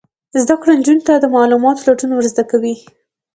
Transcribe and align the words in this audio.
زده 0.41 0.55
کړه 0.61 0.71
نجونو 0.79 1.03
ته 1.07 1.13
د 1.19 1.25
معلوماتو 1.35 1.85
لټون 1.87 2.11
ور 2.13 2.25
زده 2.33 2.43
کوي. 2.51 2.73